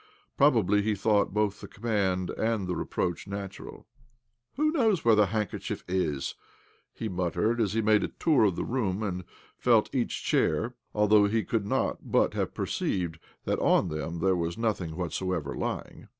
[0.35, 3.85] Prob ably he thought both the command and the reproach natural,"
[4.57, 6.33] Who knows where the handkerchief is?"
[6.95, 9.23] he muttered as he made a tour of the room and
[9.59, 14.57] felt each chair (although he could not but have perceived that on them there was
[14.57, 16.07] nothing whatsoever lying).